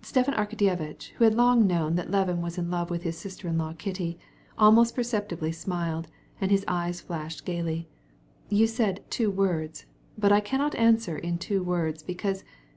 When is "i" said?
10.30-10.38